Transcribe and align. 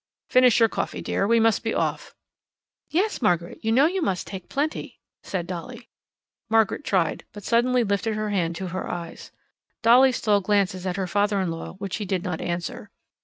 "Finish 0.31 0.59
your 0.59 0.67
coffee, 0.67 1.03
dear. 1.03 1.27
We 1.27 1.39
must 1.39 1.63
be 1.63 1.75
off." 1.75 2.15
"Yes, 2.89 3.21
Margaret, 3.21 3.59
you 3.63 3.71
know 3.71 3.85
you 3.85 4.01
must 4.01 4.25
take 4.25 4.49
plenty," 4.49 4.99
said 5.21 5.45
Dolly. 5.45 5.89
Margaret 6.49 6.83
tried, 6.83 7.23
but 7.33 7.43
suddenly 7.43 7.83
lifted 7.83 8.15
her 8.15 8.31
hand 8.31 8.55
to 8.55 8.69
her 8.69 8.89
eyes. 8.89 9.31
Dolly 9.83 10.11
stole 10.11 10.41
glances 10.41 10.87
at 10.87 10.97
her 10.97 11.05
father 11.05 11.39
in 11.39 11.51
law 11.51 11.73
which 11.73 11.97
he 11.97 12.05
did 12.05 12.23
not 12.23 12.41
answer. 12.41 12.89